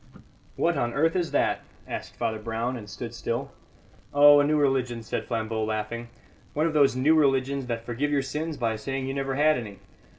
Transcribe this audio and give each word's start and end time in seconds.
"What 0.55 0.77
on 0.79 0.95
earth 0.95 1.15
is 1.15 1.29
that?" 1.29 1.61
asked 1.87 2.15
Father 2.15 2.39
Brown, 2.39 2.75
and 2.75 2.89
stood 2.89 3.13
still. 3.13 3.51
"Oh, 4.11 4.39
a 4.39 4.43
new 4.43 4.57
religion," 4.57 5.03
said 5.03 5.25
Flambeau, 5.25 5.63
laughing; 5.63 6.07
"one 6.55 6.65
of 6.65 6.73
those 6.73 6.95
new 6.95 7.13
religions 7.13 7.67
that 7.67 7.85
forgive 7.85 8.09
your 8.09 8.23
sins 8.23 8.57
by 8.57 8.77
saying 8.77 9.05
you 9.07 9.13
never 9.13 9.35
had 9.35 9.59
any. 9.59 9.77